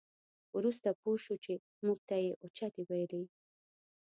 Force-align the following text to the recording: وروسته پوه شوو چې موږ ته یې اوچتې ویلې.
وروسته 0.57 0.89
پوه 1.01 1.17
شوو 1.23 1.41
چې 1.45 1.53
موږ 1.85 1.99
ته 2.07 2.15
یې 2.23 2.31
اوچتې 2.43 2.81
ویلې. 2.89 3.23